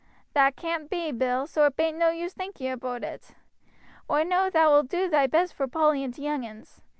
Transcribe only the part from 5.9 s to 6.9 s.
and t' young uns.